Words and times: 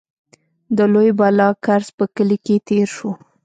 د 0.77 0.79
لوی 0.93 1.09
بالاکرز 1.19 1.87
په 1.97 2.05
کلي 2.15 2.37
کې 2.45 2.55
تېر 2.67 2.87
شوو. 2.95 3.11